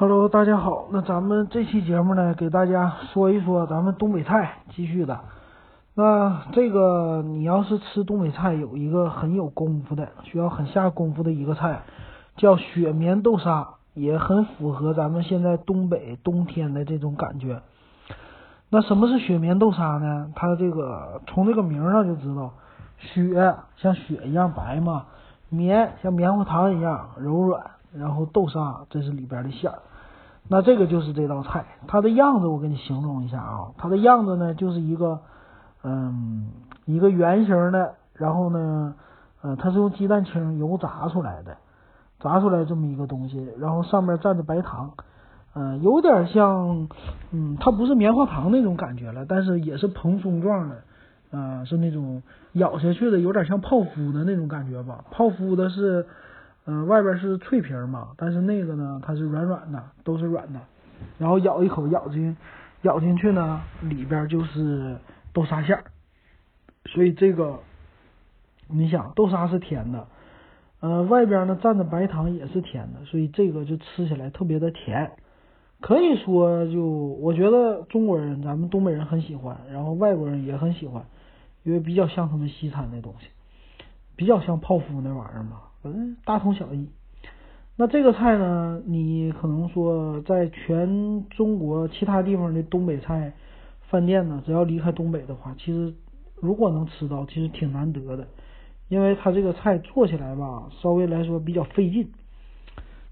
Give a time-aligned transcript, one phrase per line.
[0.00, 0.86] Hello，大家好。
[0.92, 5.18] 那咱们这期节目呢，给大家说一说咱们东北菜，继续的。
[5.92, 11.80] 那这个你要是吃东北菜，有一个很有功夫的，需要很下功夫的一个菜，
[12.36, 17.60] 叫雪棉豆沙，也很符合咱们现在东北冬天的这种感觉。
[18.70, 20.30] 那什么是雪棉豆沙呢？
[20.36, 22.52] 它这个从这个名上就知道，
[22.98, 25.06] 雪像雪一样白嘛，
[25.48, 27.60] 棉像棉花糖一样柔软，
[27.94, 29.78] 然后豆沙这是里边的馅儿。
[30.50, 35.20] 那这个就是这道菜，它的样子我给你形容一下啊，它的样子呢就是一个，
[35.84, 36.48] 嗯，
[36.86, 38.94] 一个圆形的，然后呢，
[39.42, 41.58] 呃，它是用鸡蛋清油炸出来的，
[42.18, 44.90] 炸出来这么一个东西，然后上面蘸着白糖，
[45.54, 46.88] 嗯，有点像，
[47.30, 56.06] 嗯，它不是棉花糖那种感觉了，但是也是蓬松状的，啊，是那种咬下去的有点像泡芙的那种感觉吧，泡芙的是。
[56.70, 60.60] 嗯，外边是脆皮嘛，但是那个呢，它是软软的，都是软的。
[61.16, 62.36] 然后咬一口，咬进，
[62.82, 64.98] 咬进去呢，里边就是
[65.32, 65.84] 豆沙馅儿。
[66.84, 67.60] 所以这个，
[68.68, 70.06] 你想，豆沙是甜的，
[70.80, 75.12] 呃，外边呢蘸着白糖也是甜的，所以这个就吃起来特别的甜。
[75.80, 81.02] 可以说，就我觉得中国人，咱们东北人很喜欢，然后外国人也很喜欢，
[81.62, 83.28] 因为比较像他们西餐的东西，
[84.16, 85.62] 比较像泡芙那玩意儿嘛。
[85.82, 86.88] 反正，大同小异。
[87.76, 93.32] 那这个菜呢，你可能说在全中国其他地方的东北菜
[93.88, 95.94] 饭店呢，只要离开东北的话，其实
[96.40, 98.26] 如果能吃到，其实挺难得的，
[98.88, 102.10] 因为它这个菜做起来吧，稍微来说比较费劲。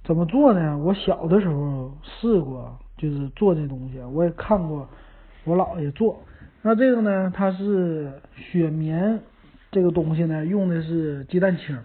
[0.05, 0.77] 怎么做呢？
[0.78, 4.89] 我小的时候试过，就是做这东西，我也看过
[5.45, 6.19] 我姥爷做。
[6.62, 9.20] 那这个呢，它是雪棉
[9.70, 11.78] 这个东西呢，用的是鸡蛋清。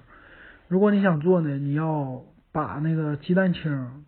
[0.72, 4.06] 如果你想做呢，你要把那个鸡蛋清，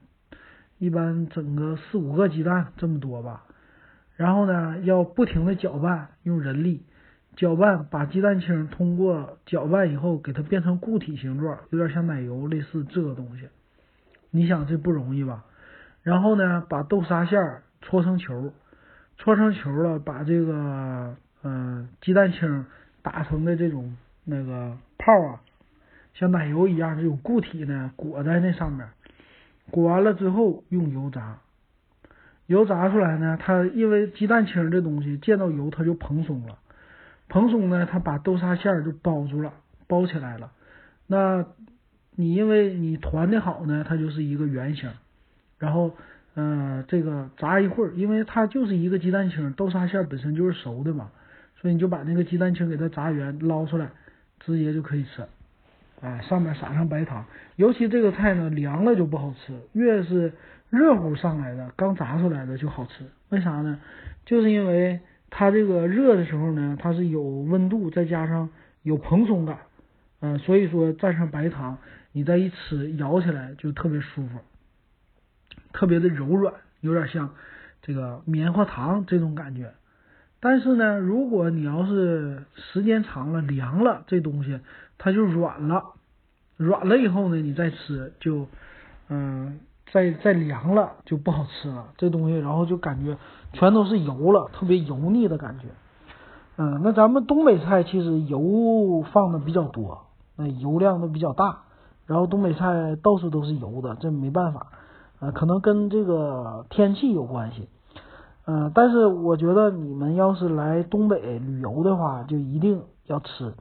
[0.78, 3.44] 一般整个四五个鸡蛋这么多吧，
[4.16, 6.86] 然后呢要不停的搅拌，用人力
[7.36, 13.50] 搅拌，把鸡蛋清通过搅拌以后给它变成固体形状，有点像奶油类似这个东西。
[14.32, 15.44] 你想这不容易吧？
[16.02, 17.38] 然后呢把豆沙馅
[17.82, 18.54] 搓成球，
[19.18, 22.66] 搓成球了，把这个嗯鸡蛋清
[23.02, 25.42] 打成的这种那个泡啊。
[26.14, 28.88] 像奶油一样这种固体呢，裹在那上面，
[29.72, 31.40] 裹完了之后用油炸，
[32.46, 36.60] 油炸出来呢，它因为鸡蛋清这东西见到油它就蓬松了，
[37.30, 39.54] 蓬松呢，它把豆沙馅儿就包住了，
[39.88, 40.52] 包起来了。
[41.08, 41.46] 那
[42.16, 44.92] 你因为你团的好呢，它就是一个圆形，
[45.58, 45.96] 然后
[46.36, 51.12] 嗯，这个炸一会儿，因为它就是一个鸡蛋清，豆沙馅本身就是熟的嘛，
[51.60, 53.90] 所以你就把那个鸡蛋清给它炸圆，捞出来，
[54.40, 55.26] 直接就可以吃。
[56.04, 57.26] 啊，上面撒上白糖，
[57.56, 60.34] 尤其这个菜呢，凉了就不好吃，越是
[60.70, 63.06] 热乎上来的，刚炸出来的就好吃。
[63.30, 63.80] 为啥呢？
[64.26, 65.00] 就是因为
[65.30, 68.50] 它这个热的时候呢，它是有温度，再加上
[68.82, 69.60] 有蓬松感，
[70.20, 71.78] 嗯，所以说蘸上白糖，
[72.12, 74.40] 你再一吃，咬起来就特别舒服，
[75.72, 77.34] 特别的柔软，有点像
[77.82, 79.72] 这个棉花糖这种感觉。
[80.42, 84.60] 但是呢，如果你要是时间长了凉了，这东西
[84.98, 85.84] 它就软了，
[86.58, 88.48] 软了以后呢，你再吃就，
[89.10, 89.60] 嗯，
[89.92, 91.88] 再再凉了就不好吃了。
[91.98, 93.18] 这东西然后就感觉
[93.52, 95.68] 全都是油了，特别油腻的感觉。
[96.56, 100.06] 嗯，那咱们东北菜其实油放的比较多，
[100.36, 101.64] 那油量都比较大，
[102.06, 104.68] 然后东北菜到处都是油的，这没办法，
[105.20, 107.68] 呃，可能跟这个天气有关系。
[108.46, 113.54] 嗯，但是我觉得你们要是来东北旅游的话，就一定要吃，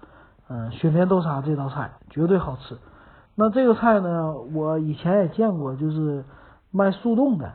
[0.52, 2.76] 嗯，雪棉豆沙这道菜绝对好吃。
[3.34, 6.26] 那这个菜呢，我以前也见过，就是
[6.70, 7.54] 卖速冻的。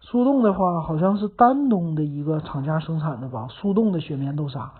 [0.00, 4.72] 速冻的话，好像是丹东的一个厂家生产的吧，速冻的雪棉豆沙。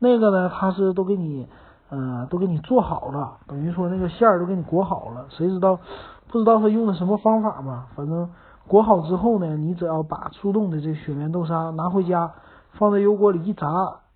[0.00, 1.46] 那个呢，它是都给你，
[1.90, 5.26] 嗯，都给你做好了，等于说那个馅儿都给你裹好了。
[5.28, 5.78] 谁知道，
[6.26, 7.86] 不知道他用的什么方法吧？
[7.94, 8.28] 反正。
[8.66, 12.32] 裹好之后呢，你只要把速冻的这雪棉豆沙拿回家，
[12.72, 13.68] 放在油锅里一炸，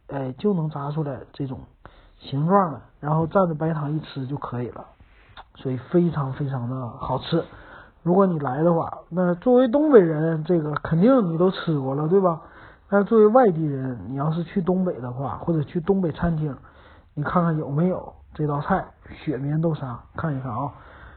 [0.07, 1.59] 哎，就能炸出来这种
[2.19, 2.81] 形状的。
[3.01, 4.85] 然后蘸着白糖一吃就可以了，
[5.55, 7.45] 所以非常非常的好吃。
[8.03, 12.41] 如果你来的话，那作为东北人，这个肯定你都吃过了，对吧？
[12.89, 16.57] 但是作为外地人，你要是去东北的话，或者去东北餐厅，
[17.15, 18.85] 你看看有没有这道菜
[19.25, 20.73] 雪棉豆沙，看一看啊。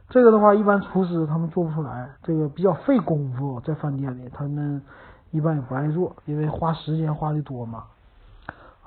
[0.09, 4.81] 这个的话，一般厨师他们做不出来，这个比较费功夫，在饭店里他们
[5.31, 7.85] 一般也不爱做，因为花时间花的多嘛。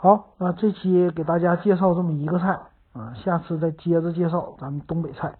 [0.04, 2.60] 好，那这期给大家介绍这么一个菜
[2.92, 5.32] 啊，下次再接着介绍咱们东北菜。